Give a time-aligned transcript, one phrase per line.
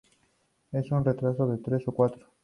[0.71, 2.27] Es un retrato de tres cuartos.